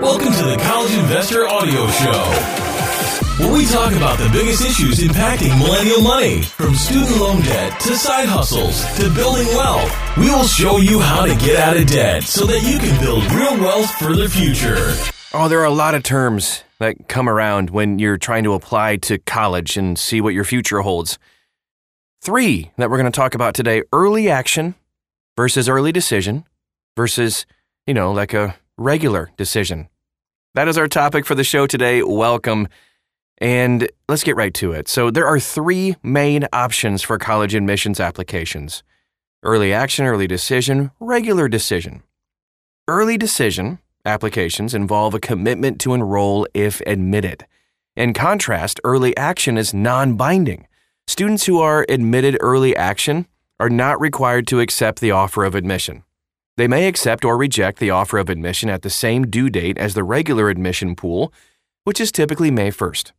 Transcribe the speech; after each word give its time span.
Welcome 0.00 0.32
to 0.32 0.44
the 0.44 0.56
College 0.62 0.94
Investor 0.94 1.48
Audio 1.48 1.86
Show 1.88 2.68
where 3.38 3.52
we 3.52 3.66
talk 3.66 3.92
about 3.92 4.18
the 4.18 4.28
biggest 4.30 4.64
issues 4.64 4.98
impacting 4.98 5.56
millennial 5.58 6.00
money, 6.02 6.42
from 6.42 6.74
student 6.74 7.20
loan 7.20 7.40
debt 7.42 7.78
to 7.80 7.96
side 7.96 8.28
hustles 8.28 8.84
to 8.96 9.12
building 9.14 9.46
wealth. 9.48 10.16
We 10.16 10.28
will 10.30 10.44
show 10.44 10.78
you 10.78 10.98
how 10.98 11.24
to 11.24 11.36
get 11.36 11.56
out 11.56 11.76
of 11.76 11.86
debt 11.86 12.24
so 12.24 12.46
that 12.46 12.62
you 12.62 12.78
can 12.78 13.00
build 13.00 13.24
real 13.32 13.56
wealth 13.60 13.90
for 13.92 14.16
the 14.16 14.28
future. 14.28 14.92
Oh, 15.32 15.48
there 15.48 15.60
are 15.60 15.64
a 15.64 15.70
lot 15.70 15.94
of 15.94 16.02
terms 16.02 16.64
that 16.78 17.08
come 17.08 17.28
around 17.28 17.70
when 17.70 18.00
you're 18.00 18.18
trying 18.18 18.44
to 18.44 18.54
apply 18.54 18.96
to 18.96 19.18
college 19.18 19.76
and 19.76 19.96
see 19.98 20.20
what 20.20 20.34
your 20.34 20.44
future 20.44 20.80
holds. 20.80 21.18
Three 22.20 22.72
that 22.76 22.90
we're 22.90 22.98
going 22.98 23.10
to 23.10 23.16
talk 23.16 23.34
about 23.36 23.54
today 23.54 23.82
early 23.92 24.28
action 24.28 24.74
versus 25.36 25.68
early 25.68 25.92
decision 25.92 26.44
versus, 26.96 27.46
you 27.86 27.94
know, 27.94 28.12
like 28.12 28.34
a 28.34 28.56
regular 28.78 29.30
decision. 29.36 29.88
That 30.54 30.68
is 30.68 30.78
our 30.78 30.88
topic 30.88 31.26
for 31.26 31.34
the 31.34 31.44
show 31.44 31.66
today. 31.66 32.02
Welcome. 32.02 32.68
And 33.38 33.88
let's 34.08 34.24
get 34.24 34.36
right 34.36 34.54
to 34.54 34.72
it. 34.72 34.88
So, 34.88 35.10
there 35.10 35.26
are 35.26 35.38
three 35.38 35.96
main 36.02 36.46
options 36.52 37.02
for 37.02 37.18
college 37.18 37.54
admissions 37.54 38.00
applications 38.00 38.82
early 39.44 39.72
action, 39.72 40.04
early 40.04 40.26
decision, 40.26 40.90
regular 40.98 41.48
decision. 41.48 42.02
Early 42.88 43.16
decision 43.16 43.78
applications 44.04 44.74
involve 44.74 45.14
a 45.14 45.20
commitment 45.20 45.80
to 45.82 45.94
enroll 45.94 46.46
if 46.54 46.80
admitted. 46.86 47.46
In 47.94 48.14
contrast, 48.14 48.80
early 48.82 49.16
action 49.16 49.58
is 49.58 49.74
non 49.74 50.16
binding. 50.16 50.66
Students 51.06 51.46
who 51.46 51.60
are 51.60 51.86
admitted 51.88 52.36
early 52.40 52.74
action 52.76 53.26
are 53.60 53.70
not 53.70 54.00
required 54.00 54.46
to 54.48 54.60
accept 54.60 55.00
the 55.00 55.10
offer 55.10 55.44
of 55.44 55.54
admission. 55.54 56.04
They 56.58 56.66
may 56.66 56.88
accept 56.88 57.24
or 57.24 57.38
reject 57.38 57.78
the 57.78 57.90
offer 57.90 58.18
of 58.18 58.28
admission 58.28 58.68
at 58.68 58.82
the 58.82 58.90
same 58.90 59.28
due 59.28 59.48
date 59.48 59.78
as 59.78 59.94
the 59.94 60.02
regular 60.02 60.50
admission 60.50 60.96
pool, 60.96 61.32
which 61.84 62.00
is 62.00 62.10
typically 62.10 62.50
May 62.50 62.72
1st. 62.72 63.12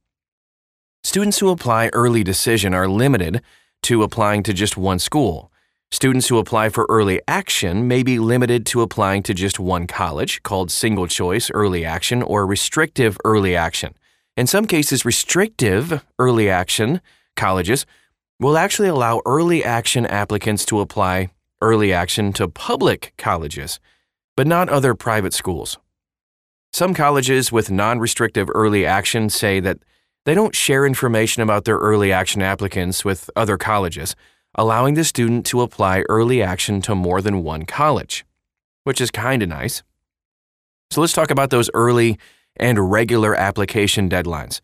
Students 1.05 1.39
who 1.39 1.47
apply 1.47 1.89
early 1.93 2.21
decision 2.21 2.73
are 2.73 2.89
limited 2.89 3.41
to 3.83 4.03
applying 4.03 4.43
to 4.43 4.51
just 4.51 4.75
one 4.75 4.99
school. 4.99 5.53
Students 5.89 6.27
who 6.27 6.37
apply 6.37 6.67
for 6.67 6.85
early 6.89 7.21
action 7.29 7.87
may 7.87 8.03
be 8.03 8.19
limited 8.19 8.65
to 8.65 8.81
applying 8.81 9.23
to 9.23 9.33
just 9.33 9.57
one 9.57 9.87
college, 9.87 10.43
called 10.43 10.69
single 10.69 11.07
choice 11.07 11.49
early 11.51 11.85
action 11.85 12.21
or 12.21 12.45
restrictive 12.45 13.17
early 13.23 13.55
action. 13.55 13.93
In 14.35 14.47
some 14.47 14.65
cases, 14.65 15.05
restrictive 15.05 16.03
early 16.19 16.49
action 16.49 16.99
colleges 17.37 17.85
will 18.37 18.57
actually 18.57 18.89
allow 18.89 19.21
early 19.25 19.63
action 19.63 20.05
applicants 20.05 20.65
to 20.65 20.81
apply 20.81 21.29
early 21.61 21.91
action 21.93 22.33
to 22.33 22.47
public 22.47 23.13
colleges, 23.17 23.79
but 24.35 24.47
not 24.47 24.69
other 24.69 24.95
private 24.95 25.33
schools. 25.33 25.77
Some 26.71 26.93
colleges 26.93 27.51
with 27.51 27.71
non 27.71 27.99
restrictive 27.99 28.49
early 28.53 28.85
action 28.85 29.29
say 29.29 29.59
that 29.59 29.79
they 30.25 30.35
don't 30.35 30.55
share 30.55 30.85
information 30.85 31.41
about 31.41 31.65
their 31.65 31.77
early 31.77 32.11
action 32.11 32.41
applicants 32.41 33.03
with 33.03 33.29
other 33.35 33.57
colleges, 33.57 34.15
allowing 34.55 34.93
the 34.93 35.03
student 35.03 35.45
to 35.47 35.61
apply 35.61 36.03
early 36.09 36.43
action 36.43 36.81
to 36.81 36.93
more 36.93 37.21
than 37.21 37.43
one 37.43 37.65
college, 37.65 38.25
which 38.83 39.01
is 39.01 39.09
kind 39.09 39.41
of 39.41 39.49
nice. 39.49 39.81
So 40.91 41.01
let's 41.01 41.13
talk 41.13 41.31
about 41.31 41.49
those 41.49 41.69
early 41.73 42.19
and 42.55 42.91
regular 42.91 43.35
application 43.35 44.09
deadlines. 44.09 44.61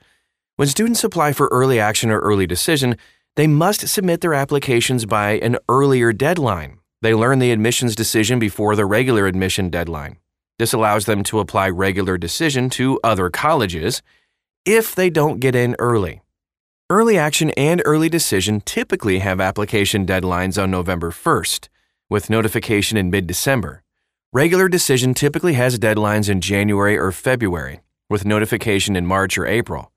When 0.57 0.67
students 0.67 1.03
apply 1.03 1.33
for 1.33 1.47
early 1.51 1.79
action 1.79 2.11
or 2.11 2.19
early 2.19 2.47
decision, 2.47 2.97
they 3.35 3.47
must 3.47 3.87
submit 3.87 4.21
their 4.21 4.33
applications 4.33 5.05
by 5.05 5.31
an 5.39 5.57
earlier 5.67 6.13
deadline. 6.13 6.79
They 7.05 7.13
learn 7.13 7.37
the 7.37 7.51
admissions 7.51 7.95
decision 7.95 8.39
before 8.39 8.75
the 8.75 8.87
regular 8.87 9.27
admission 9.27 9.69
deadline. 9.69 10.17
This 10.57 10.73
allows 10.73 11.05
them 11.05 11.21
to 11.25 11.37
apply 11.37 11.69
regular 11.69 12.17
decision 12.17 12.67
to 12.71 12.99
other 13.03 13.29
colleges 13.29 14.01
if 14.65 14.95
they 14.95 15.11
don't 15.11 15.39
get 15.39 15.53
in 15.53 15.75
early. 15.77 16.23
Early 16.89 17.15
action 17.15 17.51
and 17.51 17.79
early 17.85 18.09
decision 18.09 18.59
typically 18.59 19.19
have 19.19 19.39
application 19.39 20.07
deadlines 20.07 20.59
on 20.59 20.71
November 20.71 21.11
1st, 21.11 21.69
with 22.09 22.31
notification 22.31 22.97
in 22.97 23.11
mid 23.11 23.27
December. 23.27 23.83
Regular 24.33 24.67
decision 24.67 25.13
typically 25.13 25.53
has 25.53 25.77
deadlines 25.77 26.27
in 26.27 26.41
January 26.41 26.97
or 26.97 27.11
February, 27.11 27.81
with 28.09 28.25
notification 28.25 28.95
in 28.95 29.05
March 29.05 29.37
or 29.37 29.45
April. 29.45 29.91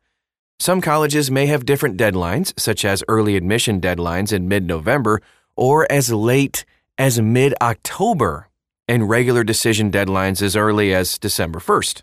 Some 0.60 0.83
colleges 0.83 1.31
may 1.31 1.47
have 1.47 1.65
different 1.65 1.97
deadlines, 1.97 2.53
such 2.60 2.84
as 2.84 3.03
early 3.09 3.34
admission 3.34 3.81
deadlines 3.81 4.31
in 4.31 4.47
mid 4.47 4.66
November 4.66 5.22
or 5.56 5.91
as 5.91 6.12
late 6.12 6.66
as 6.98 7.20
mid 7.20 7.54
October, 7.62 8.48
and 8.88 9.09
regular 9.09 9.44
decision 9.44 9.91
deadlines 9.91 10.42
as 10.42 10.56
early 10.56 10.92
as 10.92 11.19
December 11.19 11.60
1st. 11.60 12.03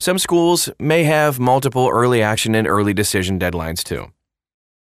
Some 0.00 0.18
schools 0.18 0.70
may 0.80 1.04
have 1.04 1.38
multiple 1.38 1.88
early 1.88 2.20
action 2.20 2.54
and 2.54 2.66
early 2.66 2.92
decision 2.92 3.38
deadlines 3.38 3.84
too. 3.84 4.10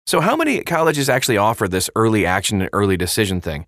So, 0.07 0.21
how 0.21 0.37
many 0.37 0.63
colleges 0.63 1.09
actually 1.09 1.37
offer 1.37 1.69
this 1.69 1.89
early 1.95 2.27
action 2.27 2.61
and 2.61 2.71
early 2.73 2.97
decision 2.97 3.41
thing? 3.41 3.67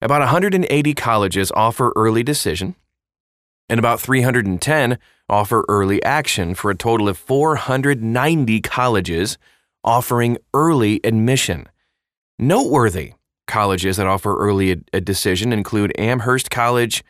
About 0.00 0.20
180 0.20 0.94
colleges 0.94 1.52
offer 1.52 1.92
early 1.94 2.22
decision, 2.22 2.74
and 3.68 3.78
about 3.78 4.00
310 4.00 4.98
offer 5.28 5.64
early 5.68 6.02
action 6.02 6.54
for 6.54 6.70
a 6.70 6.76
total 6.76 7.08
of 7.08 7.16
490 7.16 8.60
colleges 8.60 9.38
offering 9.84 10.38
early 10.52 11.00
admission. 11.04 11.68
Noteworthy 12.38 13.14
colleges 13.46 13.96
that 13.96 14.06
offer 14.06 14.36
early 14.36 14.82
decision 15.04 15.52
include 15.52 15.92
Amherst 15.98 16.50
College, 16.50 17.04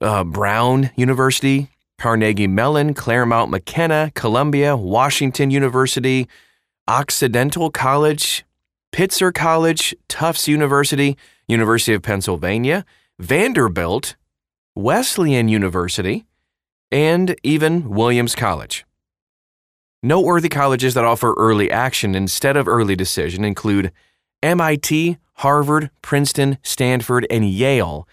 uh, 0.00 0.24
Brown 0.24 0.90
University, 0.96 1.70
Carnegie 1.98 2.46
Mellon, 2.46 2.94
Claremont 2.94 3.50
McKenna, 3.50 4.10
Columbia, 4.14 4.76
Washington 4.76 5.50
University, 5.50 6.28
Occidental 6.88 7.70
College, 7.70 8.44
Pitzer 8.92 9.32
College, 9.32 9.94
Tufts 10.08 10.48
University, 10.48 11.16
University 11.48 11.94
of 11.94 12.02
Pennsylvania, 12.02 12.84
Vanderbilt, 13.18 14.16
Wesleyan 14.74 15.48
University, 15.48 16.26
and 16.90 17.36
even 17.42 17.88
Williams 17.90 18.34
College. 18.34 18.84
Noteworthy 20.02 20.48
colleges 20.48 20.94
that 20.94 21.04
offer 21.04 21.34
early 21.38 21.70
action 21.70 22.14
instead 22.14 22.56
of 22.56 22.68
early 22.68 22.94
decision 22.94 23.44
include 23.44 23.90
MIT, 24.44 25.16
Harvard, 25.36 25.90
Princeton, 26.02 26.58
Stanford, 26.62 27.26
and 27.30 27.48
Yale, 27.48 28.06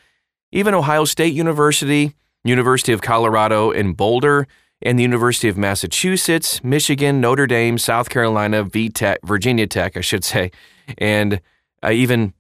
even 0.54 0.74
Ohio 0.74 1.04
State 1.04 1.34
University, 1.34 2.16
University 2.46 2.94
of 2.94 3.02
Colorado 3.02 3.72
in 3.72 3.92
Boulder, 3.92 4.48
and 4.82 4.98
the 4.98 5.04
University 5.04 5.50
of 5.50 5.58
Massachusetts, 5.58 6.64
Michigan, 6.64 7.20
Notre 7.20 7.48
Dame, 7.48 7.78
South 7.78 8.10
Carolina, 8.10 8.64
VTech, 8.64 9.18
Virginia 9.26 9.68
Tech, 9.68 9.98
I 9.98 10.02
should 10.02 10.24
say, 10.24 10.52
and 10.98 11.42
uh, 11.84 11.92
even 11.92 12.34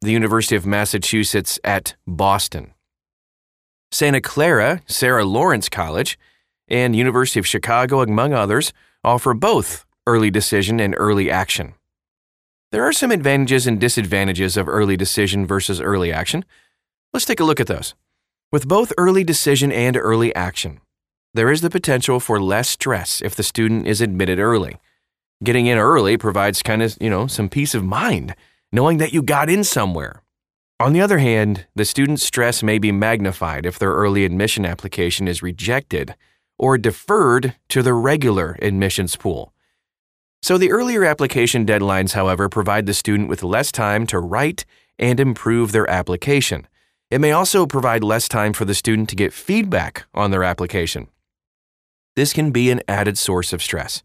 the 0.00 0.12
University 0.12 0.54
of 0.54 0.64
Massachusetts 0.64 1.58
at 1.64 1.96
Boston. 2.06 2.72
Santa 3.90 4.20
Clara, 4.20 4.82
Sarah 4.86 5.24
Lawrence 5.24 5.68
College, 5.68 6.16
and 6.68 6.94
University 6.94 7.40
of 7.40 7.46
Chicago, 7.46 8.02
among 8.02 8.32
others, 8.32 8.72
offer 9.02 9.34
both 9.34 9.84
early 10.06 10.30
decision 10.30 10.78
and 10.78 10.94
early 10.96 11.28
action. 11.28 11.74
There 12.72 12.84
are 12.84 12.92
some 12.94 13.10
advantages 13.10 13.66
and 13.66 13.78
disadvantages 13.78 14.56
of 14.56 14.66
early 14.66 14.96
decision 14.96 15.44
versus 15.46 15.78
early 15.78 16.10
action. 16.10 16.42
Let's 17.12 17.26
take 17.26 17.38
a 17.38 17.44
look 17.44 17.60
at 17.60 17.66
those. 17.66 17.94
With 18.50 18.66
both 18.66 18.94
early 18.96 19.24
decision 19.24 19.70
and 19.70 19.94
early 19.94 20.34
action, 20.34 20.80
there 21.34 21.50
is 21.50 21.60
the 21.60 21.68
potential 21.68 22.18
for 22.18 22.40
less 22.40 22.70
stress 22.70 23.20
if 23.20 23.34
the 23.34 23.42
student 23.42 23.86
is 23.86 24.00
admitted 24.00 24.38
early. 24.38 24.78
Getting 25.44 25.66
in 25.66 25.76
early 25.76 26.16
provides 26.16 26.62
kind 26.62 26.82
of, 26.82 26.96
you 26.98 27.10
know, 27.10 27.26
some 27.26 27.50
peace 27.50 27.74
of 27.74 27.84
mind, 27.84 28.34
knowing 28.72 28.96
that 28.96 29.12
you 29.12 29.22
got 29.22 29.50
in 29.50 29.64
somewhere. 29.64 30.22
On 30.80 30.94
the 30.94 31.02
other 31.02 31.18
hand, 31.18 31.66
the 31.74 31.84
student's 31.84 32.22
stress 32.22 32.62
may 32.62 32.78
be 32.78 32.90
magnified 32.90 33.66
if 33.66 33.78
their 33.78 33.92
early 33.92 34.24
admission 34.24 34.64
application 34.64 35.28
is 35.28 35.42
rejected 35.42 36.14
or 36.58 36.78
deferred 36.78 37.54
to 37.68 37.82
the 37.82 37.92
regular 37.92 38.56
admissions 38.62 39.14
pool. 39.14 39.51
So 40.42 40.58
the 40.58 40.72
earlier 40.72 41.04
application 41.04 41.64
deadlines, 41.64 42.14
however, 42.14 42.48
provide 42.48 42.86
the 42.86 42.94
student 42.94 43.28
with 43.28 43.44
less 43.44 43.70
time 43.70 44.08
to 44.08 44.18
write 44.18 44.64
and 44.98 45.20
improve 45.20 45.70
their 45.70 45.88
application. 45.88 46.66
It 47.12 47.20
may 47.20 47.30
also 47.30 47.64
provide 47.64 48.02
less 48.02 48.26
time 48.26 48.52
for 48.52 48.64
the 48.64 48.74
student 48.74 49.08
to 49.10 49.16
get 49.16 49.32
feedback 49.32 50.04
on 50.12 50.32
their 50.32 50.42
application. 50.42 51.06
This 52.16 52.32
can 52.32 52.50
be 52.50 52.70
an 52.70 52.80
added 52.88 53.18
source 53.18 53.52
of 53.52 53.62
stress, 53.62 54.02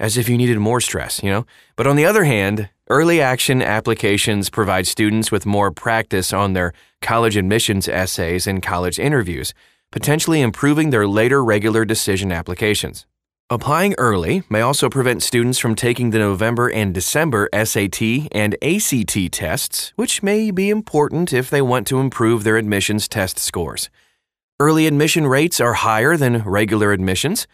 as 0.00 0.16
if 0.16 0.28
you 0.28 0.36
needed 0.36 0.58
more 0.58 0.80
stress, 0.80 1.22
you 1.22 1.30
know? 1.30 1.46
But 1.76 1.86
on 1.86 1.94
the 1.94 2.06
other 2.06 2.24
hand, 2.24 2.68
early 2.90 3.20
action 3.20 3.62
applications 3.62 4.50
provide 4.50 4.88
students 4.88 5.30
with 5.30 5.46
more 5.46 5.70
practice 5.70 6.32
on 6.32 6.54
their 6.54 6.72
college 7.00 7.36
admissions 7.36 7.88
essays 7.88 8.48
and 8.48 8.62
college 8.62 8.98
interviews, 8.98 9.54
potentially 9.92 10.40
improving 10.40 10.90
their 10.90 11.06
later 11.06 11.44
regular 11.44 11.84
decision 11.84 12.32
applications. 12.32 13.06
Applying 13.50 13.94
early 13.98 14.44
may 14.48 14.62
also 14.62 14.88
prevent 14.88 15.22
students 15.22 15.58
from 15.58 15.74
taking 15.74 16.08
the 16.08 16.18
November 16.18 16.68
and 16.70 16.94
December 16.94 17.50
SAT 17.52 18.00
and 18.32 18.56
ACT 18.62 19.30
tests, 19.30 19.92
which 19.96 20.22
may 20.22 20.50
be 20.50 20.70
important 20.70 21.34
if 21.34 21.50
they 21.50 21.60
want 21.60 21.86
to 21.88 22.00
improve 22.00 22.44
their 22.44 22.56
admissions 22.56 23.08
test 23.08 23.38
scores. 23.38 23.90
Early 24.58 24.86
admission 24.86 25.26
rates 25.26 25.60
are 25.60 25.74
higher 25.74 26.16
than 26.16 26.38
regular 26.44 26.92
admissions, 26.92 27.46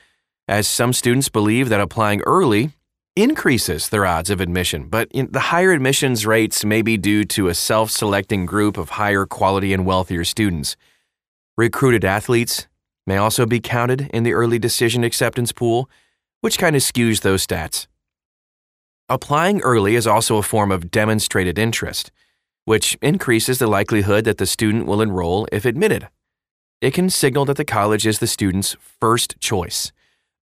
as 0.46 0.68
some 0.68 0.92
students 0.92 1.28
believe 1.28 1.68
that 1.68 1.80
applying 1.80 2.20
early 2.22 2.72
increases 3.16 3.88
their 3.88 4.06
odds 4.06 4.30
of 4.30 4.40
admission, 4.40 4.88
but 4.88 5.10
the 5.10 5.40
higher 5.40 5.72
admissions 5.72 6.24
rates 6.24 6.64
may 6.64 6.80
be 6.80 6.96
due 6.96 7.24
to 7.24 7.48
a 7.48 7.54
self 7.54 7.90
selecting 7.90 8.46
group 8.46 8.76
of 8.76 8.90
higher 8.90 9.26
quality 9.26 9.72
and 9.72 9.84
wealthier 9.84 10.22
students. 10.22 10.76
Recruited 11.56 12.04
athletes 12.04 12.68
may 13.08 13.16
also 13.16 13.46
be 13.46 13.58
counted 13.58 14.10
in 14.12 14.22
the 14.22 14.34
early 14.34 14.58
decision 14.58 15.02
acceptance 15.02 15.50
pool, 15.50 15.88
which 16.42 16.58
kind 16.58 16.76
of 16.76 16.82
skews 16.82 17.22
those 17.22 17.44
stats. 17.44 17.86
Applying 19.08 19.62
early 19.62 19.94
is 19.94 20.06
also 20.06 20.36
a 20.36 20.42
form 20.42 20.70
of 20.70 20.90
demonstrated 20.90 21.58
interest, 21.58 22.12
which 22.66 22.98
increases 23.00 23.58
the 23.58 23.66
likelihood 23.66 24.24
that 24.24 24.36
the 24.36 24.44
student 24.44 24.84
will 24.84 25.00
enroll 25.00 25.48
if 25.50 25.64
admitted. 25.64 26.08
It 26.82 26.92
can 26.92 27.08
signal 27.08 27.46
that 27.46 27.56
the 27.56 27.64
college 27.64 28.06
is 28.06 28.18
the 28.18 28.26
student's 28.26 28.76
first 29.00 29.40
choice. 29.40 29.90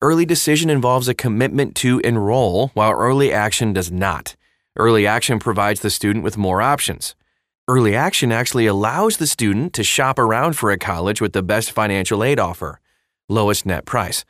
Early 0.03 0.27
decision 0.27 0.69
involves 0.69 1.07
a 1.07 1.15
commitment 1.15 1.77
to 1.77 2.01
enroll, 2.01 2.73
while 2.75 2.91
early 2.91 3.33
action 3.33 3.73
does 3.73 3.93
not. 3.93 4.35
Early 4.75 5.07
action 5.07 5.39
provides 5.39 5.81
the 5.81 5.89
student 5.89 6.25
with 6.25 6.37
more 6.37 6.61
options. 6.61 7.15
Early 7.69 7.97
action 7.97 8.31
actually 8.31 8.67
allows 8.67 9.17
the 9.17 9.27
student 9.27 9.73
to 9.73 9.83
shop 9.83 10.21
around 10.21 10.53
for 10.57 10.71
a 10.71 10.79
college 10.79 11.21
with 11.21 11.33
the 11.33 11.43
best 11.43 11.73
financial 11.73 12.23
aid 12.23 12.39
offer, 12.39 12.79
lowest 13.29 13.67
net 13.67 13.85
price. 13.85 14.25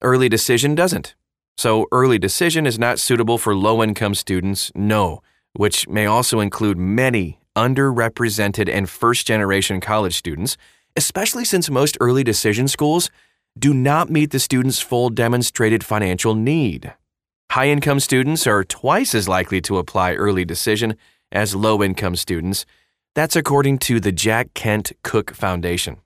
Early 0.00 0.30
decision 0.30 0.74
doesn't. 0.74 1.14
So, 1.58 1.86
early 1.92 2.18
decision 2.18 2.64
is 2.64 2.78
not 2.78 2.98
suitable 2.98 3.36
for 3.36 3.54
low 3.54 3.82
income 3.82 4.14
students, 4.14 4.72
no, 4.74 5.20
which 5.52 5.88
may 5.88 6.06
also 6.06 6.40
include 6.40 6.78
many 6.78 7.38
underrepresented 7.54 8.72
and 8.72 8.88
first 8.88 9.26
generation 9.26 9.82
college 9.82 10.16
students, 10.16 10.56
especially 10.96 11.44
since 11.44 11.68
most 11.68 11.98
early 12.00 12.24
decision 12.24 12.66
schools 12.66 13.10
do 13.58 13.74
not 13.74 14.08
meet 14.08 14.30
the 14.30 14.40
student's 14.40 14.80
full 14.80 15.10
demonstrated 15.10 15.84
financial 15.84 16.34
need. 16.34 16.94
High 17.50 17.68
income 17.68 18.00
students 18.00 18.46
are 18.46 18.64
twice 18.64 19.14
as 19.14 19.28
likely 19.28 19.60
to 19.62 19.76
apply 19.76 20.14
early 20.14 20.46
decision 20.46 20.96
as 21.32 21.54
low 21.54 21.82
income 21.82 22.16
students. 22.16 22.66
That's 23.14 23.36
according 23.36 23.78
to 23.78 24.00
the 24.00 24.12
Jack 24.12 24.54
Kent 24.54 24.92
Cooke 25.02 25.34
Foundation. 25.34 25.98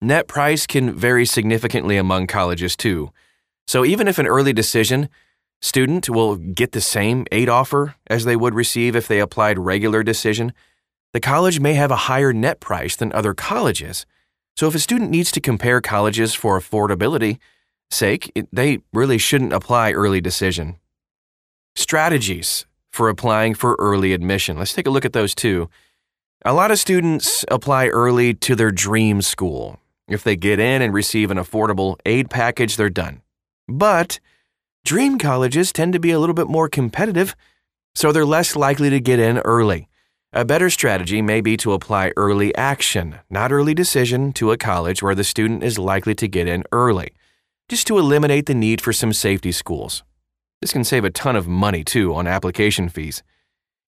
Net 0.00 0.28
price 0.28 0.66
can 0.66 0.94
vary 0.94 1.26
significantly 1.26 1.96
among 1.96 2.26
colleges, 2.26 2.76
too. 2.76 3.10
So 3.66 3.84
even 3.84 4.08
if 4.08 4.18
an 4.18 4.26
early 4.26 4.52
decision 4.52 5.08
student 5.62 6.08
will 6.08 6.36
get 6.36 6.72
the 6.72 6.80
same 6.80 7.26
aid 7.30 7.48
offer 7.48 7.94
as 8.06 8.24
they 8.24 8.36
would 8.36 8.54
receive 8.54 8.96
if 8.96 9.06
they 9.06 9.20
applied 9.20 9.58
regular 9.58 10.02
decision, 10.02 10.52
the 11.12 11.20
college 11.20 11.60
may 11.60 11.74
have 11.74 11.90
a 11.90 12.06
higher 12.08 12.32
net 12.32 12.60
price 12.60 12.96
than 12.96 13.12
other 13.12 13.34
colleges. 13.34 14.06
So 14.56 14.68
if 14.68 14.74
a 14.74 14.78
student 14.78 15.10
needs 15.10 15.30
to 15.32 15.40
compare 15.40 15.80
colleges 15.80 16.34
for 16.34 16.58
affordability 16.58 17.38
sake, 17.90 18.32
they 18.52 18.78
really 18.92 19.18
shouldn't 19.18 19.52
apply 19.52 19.92
early 19.92 20.20
decision. 20.20 20.76
Strategies 21.74 22.66
for 22.90 23.08
applying 23.08 23.54
for 23.54 23.76
early 23.78 24.12
admission. 24.12 24.58
Let's 24.58 24.74
take 24.74 24.86
a 24.86 24.90
look 24.90 25.04
at 25.04 25.12
those 25.12 25.34
too. 25.34 25.68
A 26.44 26.54
lot 26.54 26.70
of 26.70 26.78
students 26.78 27.44
apply 27.48 27.88
early 27.88 28.34
to 28.34 28.54
their 28.54 28.70
dream 28.70 29.22
school. 29.22 29.78
If 30.08 30.24
they 30.24 30.36
get 30.36 30.58
in 30.58 30.82
and 30.82 30.92
receive 30.92 31.30
an 31.30 31.36
affordable 31.36 31.96
aid 32.04 32.30
package, 32.30 32.76
they're 32.76 32.90
done. 32.90 33.22
But 33.68 34.18
dream 34.84 35.18
colleges 35.18 35.72
tend 35.72 35.92
to 35.92 36.00
be 36.00 36.10
a 36.10 36.18
little 36.18 36.34
bit 36.34 36.48
more 36.48 36.68
competitive, 36.68 37.36
so 37.94 38.10
they're 38.10 38.24
less 38.24 38.56
likely 38.56 38.90
to 38.90 39.00
get 39.00 39.20
in 39.20 39.38
early. 39.38 39.88
A 40.32 40.44
better 40.44 40.70
strategy 40.70 41.22
may 41.22 41.40
be 41.40 41.56
to 41.58 41.72
apply 41.72 42.12
early 42.16 42.54
action, 42.54 43.18
not 43.28 43.52
early 43.52 43.74
decision, 43.74 44.32
to 44.34 44.52
a 44.52 44.56
college 44.56 45.02
where 45.02 45.14
the 45.14 45.24
student 45.24 45.62
is 45.62 45.78
likely 45.78 46.14
to 46.14 46.28
get 46.28 46.48
in 46.48 46.64
early, 46.72 47.08
just 47.68 47.86
to 47.88 47.98
eliminate 47.98 48.46
the 48.46 48.54
need 48.54 48.80
for 48.80 48.92
some 48.92 49.12
safety 49.12 49.52
schools. 49.52 50.04
This 50.60 50.72
can 50.72 50.84
save 50.84 51.04
a 51.04 51.10
ton 51.10 51.36
of 51.36 51.48
money, 51.48 51.82
too, 51.82 52.14
on 52.14 52.26
application 52.26 52.88
fees. 52.88 53.22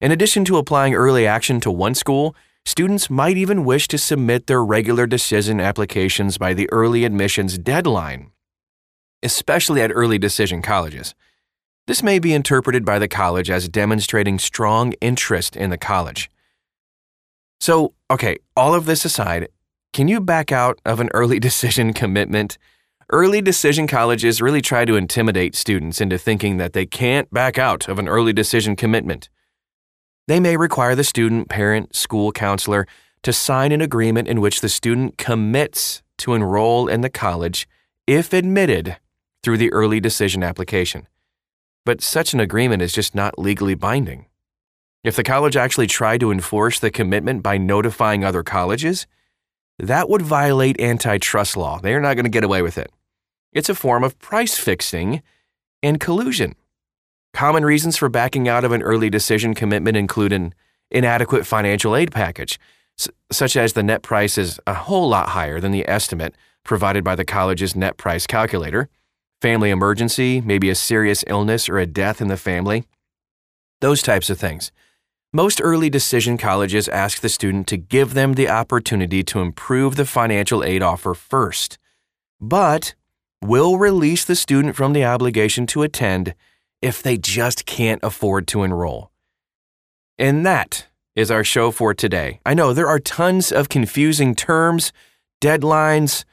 In 0.01 0.11
addition 0.11 0.43
to 0.45 0.57
applying 0.57 0.95
early 0.95 1.27
action 1.27 1.59
to 1.61 1.71
one 1.71 1.93
school, 1.93 2.35
students 2.65 3.09
might 3.09 3.37
even 3.37 3.63
wish 3.63 3.87
to 3.89 3.97
submit 3.97 4.47
their 4.47 4.63
regular 4.63 5.05
decision 5.05 5.59
applications 5.59 6.37
by 6.37 6.53
the 6.53 6.67
early 6.71 7.05
admissions 7.05 7.57
deadline, 7.59 8.31
especially 9.21 9.81
at 9.81 9.91
early 9.93 10.17
decision 10.17 10.61
colleges. 10.63 11.13
This 11.85 12.01
may 12.01 12.17
be 12.17 12.33
interpreted 12.33 12.85
by 12.85 12.97
the 12.97 13.07
college 13.07 13.51
as 13.51 13.69
demonstrating 13.69 14.39
strong 14.39 14.93
interest 14.93 15.55
in 15.55 15.69
the 15.69 15.77
college. 15.77 16.31
So, 17.59 17.93
okay, 18.09 18.37
all 18.57 18.73
of 18.73 18.85
this 18.85 19.05
aside, 19.05 19.49
can 19.91 20.07
you 20.07 20.19
back 20.19 20.51
out 20.51 20.79
of 20.85 20.99
an 20.99 21.09
early 21.13 21.39
decision 21.49 21.93
commitment? 21.93 22.57
Early 23.09 23.41
decision 23.41 23.85
colleges 23.85 24.41
really 24.41 24.61
try 24.61 24.85
to 24.85 24.95
intimidate 24.95 25.55
students 25.55 25.99
into 25.99 26.17
thinking 26.17 26.57
that 26.57 26.73
they 26.73 26.85
can't 26.85 27.31
back 27.31 27.57
out 27.57 27.89
of 27.89 27.99
an 27.99 28.07
early 28.07 28.33
decision 28.33 28.75
commitment. 28.75 29.29
They 30.27 30.39
may 30.39 30.55
require 30.55 30.95
the 30.95 31.03
student, 31.03 31.49
parent, 31.49 31.95
school 31.95 32.31
counselor 32.31 32.87
to 33.23 33.33
sign 33.33 33.71
an 33.71 33.81
agreement 33.81 34.27
in 34.27 34.39
which 34.39 34.61
the 34.61 34.69
student 34.69 35.17
commits 35.17 36.01
to 36.19 36.33
enroll 36.33 36.87
in 36.87 37.01
the 37.01 37.09
college 37.09 37.67
if 38.07 38.31
admitted 38.31 38.97
through 39.43 39.57
the 39.57 39.71
early 39.73 39.99
decision 39.99 40.43
application. 40.43 41.07
But 41.85 42.01
such 42.01 42.33
an 42.33 42.39
agreement 42.39 42.81
is 42.81 42.93
just 42.93 43.13
not 43.13 43.37
legally 43.37 43.75
binding. 43.75 44.27
If 45.03 45.17
the 45.17 45.23
college 45.23 45.57
actually 45.57 45.87
tried 45.87 46.21
to 46.21 46.31
enforce 46.31 46.79
the 46.79 46.91
commitment 46.91 47.43
by 47.43 47.57
notifying 47.57 48.23
other 48.23 48.43
colleges, 48.43 49.05
that 49.87 50.09
would 50.09 50.21
violate 50.21 50.79
antitrust 50.79 51.57
law. 51.57 51.79
They 51.79 51.93
are 51.93 52.01
not 52.01 52.15
going 52.15 52.25
to 52.25 52.29
get 52.29 52.43
away 52.43 52.61
with 52.61 52.77
it. 52.77 52.91
It's 53.51 53.69
a 53.69 53.75
form 53.75 54.03
of 54.03 54.17
price 54.19 54.57
fixing 54.57 55.21
and 55.81 55.99
collusion. 55.99 56.55
Common 57.33 57.65
reasons 57.65 57.97
for 57.97 58.09
backing 58.09 58.47
out 58.47 58.63
of 58.63 58.71
an 58.71 58.81
early 58.81 59.09
decision 59.09 59.53
commitment 59.53 59.97
include 59.97 60.31
an 60.33 60.53
inadequate 60.91 61.45
financial 61.45 61.95
aid 61.95 62.11
package, 62.11 62.59
such 63.31 63.57
as 63.57 63.73
the 63.73 63.83
net 63.83 64.03
price 64.03 64.37
is 64.37 64.59
a 64.67 64.73
whole 64.73 65.09
lot 65.09 65.29
higher 65.29 65.59
than 65.59 65.71
the 65.71 65.87
estimate 65.87 66.35
provided 66.63 67.03
by 67.03 67.15
the 67.15 67.25
college's 67.25 67.75
net 67.75 67.97
price 67.97 68.25
calculator, 68.25 68.89
family 69.41 69.69
emergency, 69.69 70.41
maybe 70.41 70.69
a 70.69 70.75
serious 70.75 71.23
illness 71.27 71.67
or 71.67 71.77
a 71.77 71.85
death 71.85 72.21
in 72.21 72.27
the 72.27 72.37
family, 72.37 72.85
those 73.81 74.01
types 74.01 74.29
of 74.29 74.39
things. 74.39 74.71
Most 75.35 75.59
early 75.63 75.89
decision 75.89 76.37
colleges 76.37 76.87
ask 76.87 77.21
the 77.21 77.27
student 77.27 77.65
to 77.69 77.75
give 77.75 78.13
them 78.13 78.33
the 78.33 78.47
opportunity 78.47 79.23
to 79.23 79.39
improve 79.39 79.95
the 79.95 80.05
financial 80.05 80.63
aid 80.63 80.83
offer 80.83 81.15
first, 81.15 81.79
but 82.39 82.93
will 83.41 83.79
release 83.79 84.23
the 84.23 84.35
student 84.35 84.75
from 84.75 84.93
the 84.93 85.03
obligation 85.03 85.65
to 85.65 85.81
attend 85.81 86.35
if 86.83 87.01
they 87.01 87.17
just 87.17 87.65
can't 87.65 87.99
afford 88.03 88.45
to 88.49 88.61
enroll. 88.61 89.09
And 90.19 90.45
that 90.45 90.85
is 91.15 91.31
our 91.31 91.43
show 91.43 91.71
for 91.71 91.95
today. 91.95 92.39
I 92.45 92.53
know 92.53 92.71
there 92.71 92.87
are 92.87 92.99
tons 92.99 93.51
of 93.51 93.69
confusing 93.69 94.35
terms, 94.35 94.93
deadlines, 95.41 96.25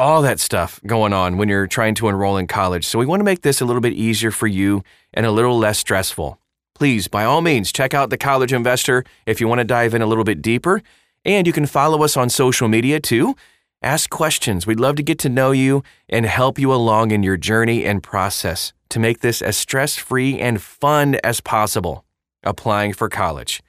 all 0.00 0.20
that 0.22 0.40
stuff 0.40 0.80
going 0.84 1.12
on 1.12 1.36
when 1.36 1.48
you're 1.48 1.68
trying 1.68 1.94
to 1.94 2.08
enroll 2.08 2.38
in 2.38 2.48
college. 2.48 2.84
So 2.84 2.98
we 2.98 3.06
want 3.06 3.20
to 3.20 3.24
make 3.24 3.42
this 3.42 3.60
a 3.60 3.64
little 3.64 3.82
bit 3.82 3.92
easier 3.92 4.32
for 4.32 4.48
you 4.48 4.82
and 5.14 5.24
a 5.24 5.30
little 5.30 5.56
less 5.56 5.78
stressful 5.78 6.40
please, 6.78 7.08
by 7.08 7.24
all 7.24 7.40
means, 7.40 7.72
check 7.72 7.92
out 7.92 8.08
The 8.08 8.16
College 8.16 8.52
Investor 8.52 9.04
if 9.26 9.40
you 9.40 9.48
want 9.48 9.58
to 9.58 9.64
dive 9.64 9.94
in 9.94 10.02
a 10.02 10.06
little 10.06 10.22
bit 10.22 10.40
deeper. 10.40 10.80
And 11.24 11.44
you 11.44 11.52
can 11.52 11.66
follow 11.66 12.04
us 12.04 12.16
on 12.16 12.30
social 12.30 12.68
media 12.68 13.00
too. 13.00 13.34
Ask 13.82 14.10
questions. 14.10 14.64
We'd 14.64 14.78
love 14.78 14.94
to 14.94 15.02
get 15.02 15.18
to 15.20 15.28
know 15.28 15.50
you 15.50 15.82
and 16.08 16.24
help 16.24 16.56
you 16.56 16.72
along 16.72 17.10
in 17.10 17.24
your 17.24 17.36
journey 17.36 17.84
and 17.84 18.00
process 18.00 18.72
to 18.90 19.00
make 19.00 19.20
this 19.20 19.42
as 19.42 19.56
stress 19.56 19.96
free 19.96 20.38
and 20.38 20.62
fun 20.62 21.16
as 21.24 21.40
possible. 21.40 22.04
Applying 22.44 22.92
for 22.92 23.08
college. 23.08 23.60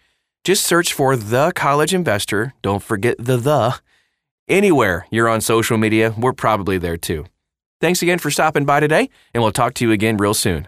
Just 0.44 0.64
search 0.64 0.94
for 0.94 1.16
The 1.16 1.52
College 1.56 1.96
Investor. 1.96 2.54
Don't 2.62 2.84
forget 2.84 3.16
the 3.18 3.38
the. 3.38 3.80
Anywhere 4.48 5.08
you're 5.10 5.28
on 5.28 5.42
social 5.42 5.80
media, 5.80 6.14
we're 6.16 6.34
probably 6.34 6.78
there 6.78 6.98
too. 6.98 7.26
Thanks 7.82 8.04
again 8.04 8.20
for 8.20 8.30
stopping 8.30 8.66
by 8.66 8.80
today, 8.80 9.10
and 9.34 9.42
we'll 9.42 9.52
talk 9.52 9.74
to 9.76 9.86
you 9.86 9.92
again 9.92 10.18
real 10.18 10.36
soon. 10.36 10.68